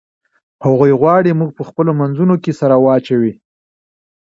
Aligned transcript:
هغوی 0.65 0.91
غواړي 1.01 1.31
موږ 1.39 1.49
په 1.57 1.63
خپلو 1.69 1.91
منځونو 2.01 2.35
کې 2.43 2.51
سره 2.59 2.75
واچوي. 2.85 3.33